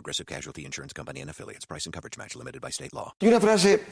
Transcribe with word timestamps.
Progressive 0.00 0.24
Casualty 0.24 0.64
Insurance 0.64 0.94
Company 0.94 1.20
and 1.20 1.28
affiliates. 1.28 1.66
Price 1.66 1.84
and 1.84 1.92
coverage 1.92 2.16
match 2.16 2.34
limited 2.34 2.62
by 2.62 2.70
state 2.70 2.94
law. 2.94 3.14
Y 3.20 3.28
una 3.28 3.38
frase, 3.38 3.82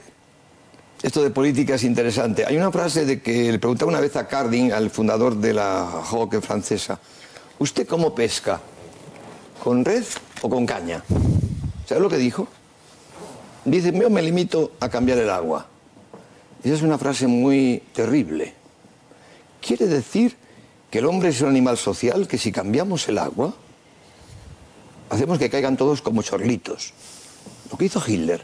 esto 1.02 1.22
de 1.22 1.28
política 1.28 1.74
es 1.74 1.84
interesante. 1.84 2.46
Hay 2.46 2.56
una 2.56 2.72
frase 2.72 3.04
de 3.04 3.20
que 3.20 3.52
le 3.52 3.58
preguntaba 3.58 3.90
una 3.90 4.00
vez 4.00 4.16
a 4.16 4.26
Carding, 4.26 4.72
al 4.72 4.88
fundador 4.88 5.36
de 5.36 5.52
la 5.52 5.84
hockey 6.06 6.40
francesa, 6.40 6.98
¿usted 7.58 7.86
cómo 7.86 8.14
pesca? 8.14 8.58
¿Con 9.62 9.84
red 9.84 10.04
o 10.40 10.48
con 10.48 10.64
caña? 10.64 11.04
¿Sabes 11.86 12.02
lo 12.02 12.08
que 12.08 12.16
dijo? 12.16 12.48
Dice, 13.66 13.92
yo 13.92 14.08
me 14.08 14.22
limito 14.22 14.72
a 14.80 14.88
cambiar 14.88 15.18
el 15.18 15.28
agua. 15.28 15.66
Esa 16.64 16.74
es 16.74 16.82
una 16.82 16.96
frase 16.96 17.26
muy 17.26 17.82
terrible. 17.92 18.54
Quiere 19.60 19.86
decir 19.86 20.36
que 20.90 21.00
el 21.00 21.04
hombre 21.06 21.28
es 21.28 21.42
un 21.42 21.50
animal 21.50 21.76
social, 21.76 22.26
que 22.26 22.38
si 22.38 22.50
cambiamos 22.50 23.06
el 23.08 23.18
agua, 23.18 23.54
hacemos 25.10 25.38
que 25.38 25.50
caigan 25.50 25.76
todos 25.76 26.02
como 26.02 26.22
chorlitos. 26.22 26.92
Lo 27.70 27.78
que 27.78 27.86
hizo 27.86 28.02
Hitler. 28.06 28.42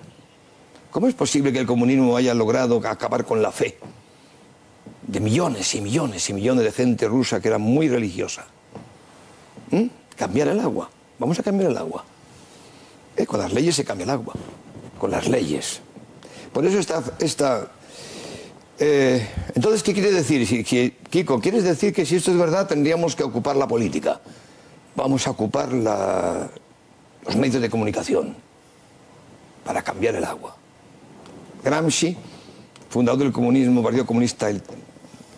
¿Cómo 0.91 1.09
es 1.09 1.15
posible 1.15 1.53
que 1.53 1.59
el 1.59 1.67
comunismo 1.67 2.17
haya 2.17 2.35
logrado 2.35 2.81
acabar 2.87 3.25
con 3.25 3.43
la 3.43 3.51
fe 3.51 3.79
de 5.03 5.21
millones 5.21 5.75
y 5.75 5.81
millones 5.81 6.31
y 6.31 6.33
millones 6.33 6.65
de 6.65 6.73
gente 6.73 7.09
rusa 7.09 7.41
que 7.41 7.49
era 7.49 7.59
muy 7.59 7.89
religiosa? 7.89 8.47
¿Mm? 9.71 9.87
Cambiar 10.17 10.49
el 10.49 10.61
agua. 10.61 10.89
Vamos 11.19 11.39
a 11.39 11.43
cambiar 11.43 11.71
el 11.71 11.77
agua. 11.77 12.05
Eh, 13.17 13.27
con 13.27 13.41
las 13.41 13.53
leyes 13.53 13.75
se 13.75 13.85
cambia 13.85 14.05
el 14.05 14.11
agua. 14.11 14.35
Con 14.99 15.11
las 15.11 15.29
leyes. 15.29 15.81
Por 16.53 16.65
eso 16.65 16.79
está... 16.79 17.03
esta 17.19 17.71
eh, 18.79 19.27
entonces, 19.55 19.83
¿qué 19.83 19.93
quiere 19.93 20.11
decir? 20.11 20.65
Kiko, 21.11 21.41
¿quieres 21.41 21.63
decir 21.63 21.93
que 21.93 22.05
si 22.05 22.17
esto 22.17 22.33
es 22.33 22.37
verdad 22.37 22.67
tendríamos 22.67 23.15
que 23.15 23.23
ocupar 23.23 23.57
la 23.57 23.69
política? 23.69 24.21
Vamos 24.97 25.27
a 25.27 25.31
ocupar 25.31 25.73
los 25.73 27.37
medios 27.37 27.61
de 27.61 27.69
comunicación 27.69 28.35
para 29.65 29.83
cambiar 29.83 30.15
el 30.15 30.25
agua. 30.25 30.55
Gramsci, 31.65 32.17
fundador 32.89 33.21
del 33.21 33.33
comunismo, 33.33 33.83
Partido 33.83 34.07
Comunista 34.07 34.49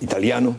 Italiano, 0.01 0.57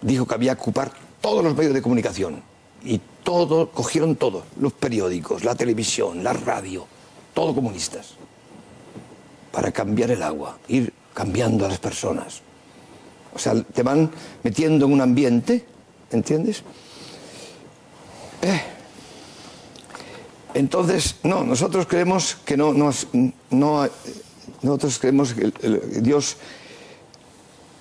dijo 0.00 0.26
que 0.26 0.34
había 0.34 0.54
que 0.54 0.60
ocupar 0.60 0.92
todos 1.20 1.42
los 1.42 1.56
medios 1.56 1.74
de 1.74 1.82
comunicación. 1.82 2.42
Y 2.84 3.00
todo, 3.22 3.70
cogieron 3.70 4.14
todos, 4.16 4.44
los 4.60 4.72
periódicos, 4.74 5.42
la 5.42 5.54
televisión, 5.54 6.22
la 6.22 6.34
radio, 6.34 6.86
todo 7.32 7.54
comunistas, 7.54 8.14
para 9.50 9.72
cambiar 9.72 10.10
el 10.10 10.22
agua, 10.22 10.58
ir 10.68 10.92
cambiando 11.14 11.64
a 11.64 11.68
las 11.68 11.78
personas. 11.78 12.42
O 13.34 13.38
sea, 13.38 13.54
te 13.62 13.82
van 13.82 14.10
metiendo 14.42 14.86
en 14.86 14.92
un 14.92 15.00
ambiente, 15.00 15.64
¿entiendes? 16.10 16.62
Eh, 18.44 18.60
Entonces, 20.54 21.16
no, 21.24 21.42
nosotros 21.44 21.86
creemos 21.86 22.36
que 22.44 22.56
no, 22.56 22.72
no, 22.72 22.90
no- 23.50 23.88
nosotros 24.62 24.98
creemos 24.98 25.34
que 25.34 25.50
Dios, 26.00 26.36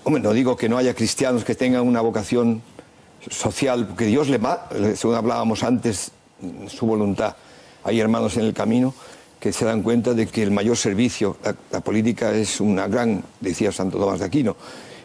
hombre, 0.04 0.22
no 0.24 0.32
digo 0.34 0.56
que 0.56 0.68
no 0.70 0.78
haya 0.78 0.94
cristianos 0.96 1.44
que 1.44 1.54
tengan 1.56 1.86
una 1.88 2.02
vocación 2.02 2.62
social, 3.30 3.88
porque 3.88 4.06
Dios 4.06 4.28
le 4.30 4.38
va, 4.38 4.68
según 4.96 5.16
hablábamos 5.16 5.64
antes, 5.64 6.12
su 6.68 6.86
voluntad. 6.86 7.36
Hay 7.84 8.00
hermanos 8.00 8.38
en 8.38 8.44
el 8.46 8.54
camino 8.54 8.94
que 9.40 9.54
se 9.54 9.66
dan 9.66 9.84
cuenta 9.84 10.14
de 10.14 10.26
que 10.28 10.42
el 10.44 10.52
mayor 10.52 10.76
servicio, 10.78 11.38
la, 11.44 11.56
la 11.72 11.80
política 11.82 12.34
es 12.34 12.60
una 12.60 12.88
gran, 12.88 13.24
decía 13.40 13.72
Santo 13.72 14.00
Tomás 14.00 14.20
de 14.20 14.26
Aquino, 14.26 14.56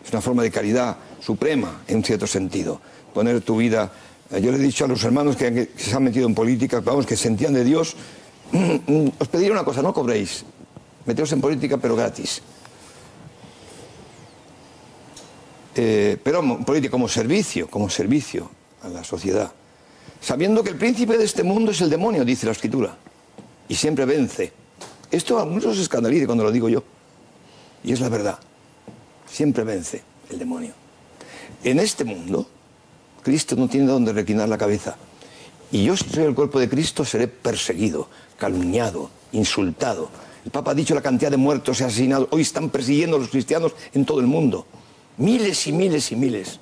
es 0.04 0.10
una 0.12 0.20
forma 0.22 0.42
de 0.42 0.50
caridad 0.50 0.96
suprema 1.20 1.82
en 1.86 1.96
un 1.98 2.04
cierto 2.04 2.26
sentido. 2.26 2.80
Poner 3.12 3.40
tu 3.42 3.56
vida, 3.58 3.90
yo 4.30 4.52
le 4.52 4.58
he 4.58 4.60
dicho 4.60 4.84
a 4.84 4.88
los 4.88 5.02
hermanos 5.04 5.36
que, 5.36 5.70
se 5.76 5.94
han 5.94 6.04
metido 6.04 6.26
en 6.26 6.34
política, 6.34 6.80
vamos, 6.80 7.06
que 7.06 7.16
sentían 7.16 7.54
de 7.54 7.64
Dios, 7.64 7.96
os 9.18 9.28
pediría 9.28 9.52
una 9.52 9.64
cosa, 9.64 9.80
no 9.80 9.94
cobréis, 9.94 10.44
meteos 11.06 11.32
en 11.32 11.40
política 11.40 11.78
pero 11.78 11.96
gratis. 11.96 12.42
Eh, 15.74 16.18
pero 16.22 16.42
política 16.64 16.90
como 16.90 17.08
servicio, 17.08 17.68
como 17.70 17.88
servicio 17.88 18.50
a 18.82 18.88
la 18.88 19.04
sociedad. 19.04 19.52
Sabiendo 20.20 20.62
que 20.62 20.70
el 20.70 20.76
príncipe 20.76 21.16
de 21.16 21.24
este 21.24 21.42
mundo 21.42 21.70
es 21.70 21.80
el 21.80 21.88
demonio, 21.88 22.24
dice 22.24 22.46
la 22.46 22.52
escritura, 22.52 22.96
y 23.68 23.74
siempre 23.74 24.04
vence. 24.04 24.52
Esto 25.10 25.38
a 25.38 25.46
muchos 25.46 25.76
se 25.76 25.82
escandaliza 25.82 26.26
cuando 26.26 26.44
lo 26.44 26.52
digo 26.52 26.68
yo, 26.68 26.82
y 27.82 27.92
es 27.92 28.00
la 28.00 28.08
verdad. 28.08 28.38
Siempre 29.30 29.64
vence 29.64 30.02
el 30.30 30.38
demonio. 30.38 30.72
En 31.62 31.78
este 31.78 32.04
mundo, 32.04 32.48
Cristo 33.28 33.56
no 33.56 33.68
tiene 33.68 33.86
donde 33.86 34.14
reclinar 34.14 34.48
la 34.48 34.56
cabeza. 34.56 34.96
Y 35.70 35.84
yo, 35.84 35.94
si 35.94 36.08
soy 36.08 36.24
el 36.24 36.34
cuerpo 36.34 36.58
de 36.58 36.66
Cristo, 36.66 37.04
seré 37.04 37.28
perseguido, 37.28 38.08
calumniado, 38.38 39.10
insultado. 39.32 40.08
El 40.46 40.50
Papa 40.50 40.70
ha 40.70 40.74
dicho 40.74 40.94
la 40.94 41.02
cantidad 41.02 41.30
de 41.30 41.36
muertos 41.36 41.78
y 41.78 41.84
asesinados. 41.84 42.28
Hoy 42.30 42.40
están 42.40 42.70
persiguiendo 42.70 43.18
a 43.18 43.20
los 43.20 43.28
cristianos 43.28 43.72
en 43.92 44.06
todo 44.06 44.20
el 44.20 44.26
mundo. 44.26 44.64
Miles 45.18 45.66
y 45.66 45.72
miles 45.72 46.10
y 46.10 46.16
miles. 46.16 46.58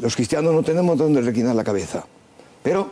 Los 0.00 0.16
cristianos 0.16 0.54
no 0.54 0.62
tenemos 0.62 0.96
donde 0.96 1.20
reclinar 1.20 1.54
la 1.54 1.64
cabeza. 1.64 2.06
Pero 2.62 2.90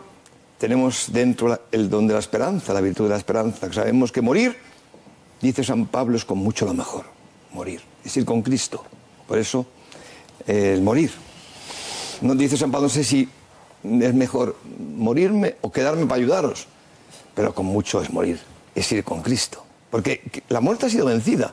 tenemos 0.59 1.07
dentro 1.11 1.59
el 1.73 1.89
don 1.89 2.07
de 2.07 2.13
la 2.13 2.21
esperanza, 2.21 2.75
la 2.75 2.83
virtud 2.83 3.05
de 3.05 3.11
la 3.11 3.17
esperanza. 3.17 3.73
Sabemos 3.73 4.13
que 4.13 4.21
morir, 4.21 4.55
dice 5.41 5.65
San 5.65 5.87
Pablo, 5.87 6.19
es 6.19 6.27
con 6.27 6.37
mucho 6.37 6.67
lo 6.67 6.75
mejor. 6.75 7.07
Morir. 7.53 7.81
Es 8.05 8.15
ir 8.19 8.27
con 8.27 8.43
Cristo. 8.43 8.85
Por 9.27 9.39
eso, 9.39 9.65
eh, 10.47 10.75
el 10.75 10.83
morir. 10.83 11.11
No 12.23 12.35
dice 12.35 12.57
San 12.57 12.71
Pablo, 12.71 12.87
no 12.87 12.95
sé 12.95 13.05
si 13.05 13.29
es 13.85 14.15
mejor 14.15 14.57
morirme 14.97 15.57
o 15.61 15.73
quedarme 15.73 16.07
para 16.07 16.21
ayudaros, 16.21 16.67
pero 17.35 17.55
con 17.55 17.67
mucho 17.67 18.01
es 18.01 18.11
morir, 18.11 18.41
es 18.75 18.91
ir 18.93 19.05
con 19.05 19.23
Cristo. 19.23 19.65
Porque 19.91 20.23
la 20.49 20.61
muerte 20.61 20.87
ha 20.87 20.89
sido 20.89 21.07
vencida. 21.07 21.53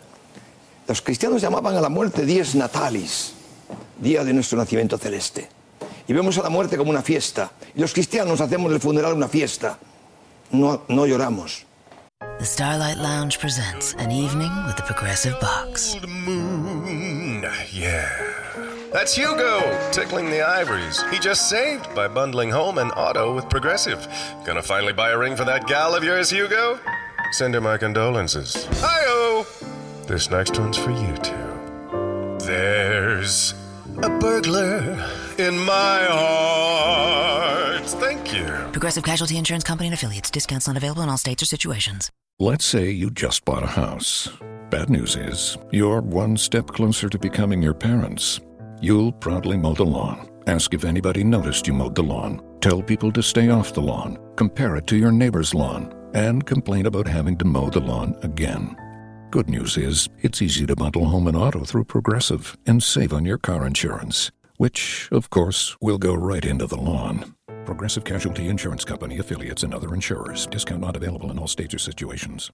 Los 0.87 1.01
cristianos 1.01 1.41
llamaban 1.41 1.75
a 1.75 1.81
la 1.81 1.89
muerte 1.89 2.25
dies 2.25 2.55
natalis, 2.55 3.33
día 3.99 4.23
de 4.23 4.33
nuestro 4.33 4.57
nacimiento 4.57 4.97
celeste. 4.97 5.49
Y 6.07 6.13
vemos 6.13 6.37
a 6.37 6.43
la 6.43 6.49
muerte 6.49 6.77
como 6.77 6.89
una 6.89 7.01
fiesta. 7.01 7.51
Y 7.75 7.81
los 7.81 7.93
cristianos 7.93 8.41
hacemos 8.41 8.71
del 8.71 8.79
funeral 8.79 9.13
una 9.13 9.27
fiesta. 9.27 9.77
No, 10.51 10.83
no 10.87 11.05
lloramos. 11.05 11.65
The 12.39 12.45
Starlight 12.45 12.97
Lounge 12.97 13.37
presents 13.39 13.95
an 13.99 14.11
evening 14.11 14.51
with 14.65 14.75
the 14.77 14.83
Progressive 14.83 15.39
Box. 15.39 15.95
Old 15.95 16.09
moon, 16.09 17.45
yeah. 17.71 18.78
That's 18.91 19.15
Hugo 19.15 19.89
tickling 19.91 20.31
the 20.31 20.41
ivories. 20.41 21.03
He 21.11 21.19
just 21.19 21.47
saved 21.47 21.93
by 21.93 22.07
bundling 22.07 22.49
home 22.49 22.79
and 22.79 22.91
auto 22.93 23.35
with 23.35 23.47
Progressive. 23.47 24.07
Gonna 24.45 24.63
finally 24.63 24.93
buy 24.93 25.11
a 25.11 25.17
ring 25.17 25.35
for 25.35 25.45
that 25.45 25.67
gal 25.67 25.93
of 25.93 26.03
yours, 26.03 26.31
Hugo? 26.31 26.79
Send 27.31 27.53
her 27.53 27.61
my 27.61 27.77
condolences. 27.77 28.65
Hi-oh! 28.79 29.45
This 30.07 30.31
next 30.31 30.57
one's 30.57 30.77
for 30.77 30.89
you 30.89 31.15
too. 31.17 32.45
There's 32.47 33.53
a 34.01 34.09
burglar 34.09 35.07
in 35.37 35.59
my 35.59 36.05
heart. 36.09 37.85
Thank 37.85 38.33
you. 38.33 38.45
Progressive 38.71 39.03
Casualty 39.03 39.37
Insurance 39.37 39.63
Company 39.63 39.87
and 39.89 39.93
affiliates. 39.93 40.31
Discounts 40.31 40.65
not 40.67 40.77
available 40.77 41.03
in 41.03 41.09
all 41.09 41.17
states 41.17 41.43
or 41.43 41.45
situations. 41.45 42.09
Let's 42.39 42.65
say 42.65 42.89
you 42.89 43.11
just 43.11 43.45
bought 43.45 43.63
a 43.63 43.67
house. 43.67 44.29
Bad 44.71 44.89
news 44.89 45.15
is, 45.15 45.57
you're 45.71 46.01
one 46.01 46.37
step 46.37 46.67
closer 46.67 47.07
to 47.07 47.19
becoming 47.19 47.61
your 47.61 47.73
parents. 47.75 48.39
You'll 48.81 49.11
proudly 49.11 49.57
mow 49.57 49.73
the 49.73 49.83
lawn. 49.83 50.29
Ask 50.47 50.73
if 50.73 50.85
anybody 50.85 51.23
noticed 51.23 51.67
you 51.67 51.73
mowed 51.73 51.95
the 51.95 52.03
lawn. 52.03 52.41
Tell 52.61 52.81
people 52.81 53.11
to 53.11 53.21
stay 53.21 53.49
off 53.49 53.73
the 53.73 53.81
lawn. 53.81 54.17
Compare 54.37 54.77
it 54.77 54.87
to 54.87 54.95
your 54.95 55.11
neighbor's 55.11 55.53
lawn. 55.53 55.93
And 56.13 56.45
complain 56.45 56.85
about 56.85 57.05
having 57.05 57.37
to 57.39 57.45
mow 57.45 57.69
the 57.69 57.81
lawn 57.81 58.15
again. 58.23 58.77
Good 59.31 59.49
news 59.49 59.75
is, 59.75 60.07
it's 60.21 60.41
easy 60.41 60.65
to 60.65 60.77
bundle 60.77 61.05
home 61.05 61.27
and 61.27 61.35
auto 61.35 61.65
through 61.65 61.83
Progressive 61.83 62.57
and 62.65 62.81
save 62.81 63.13
on 63.13 63.25
your 63.25 63.37
car 63.37 63.67
insurance, 63.67 64.31
which, 64.55 65.09
of 65.11 65.29
course, 65.29 65.75
will 65.81 65.97
go 65.97 66.15
right 66.15 66.45
into 66.45 66.65
the 66.65 66.77
lawn. 66.77 67.35
Progressive 67.65 68.05
Casualty 68.05 68.47
Insurance 68.47 68.85
Company 68.85 69.19
affiliates 69.19 69.63
and 69.63 69.73
other 69.73 69.93
insurers. 69.93 70.47
Discount 70.47 70.81
not 70.81 70.95
available 70.95 71.29
in 71.31 71.37
all 71.37 71.47
states 71.47 71.75
or 71.75 71.79
situations. 71.79 72.47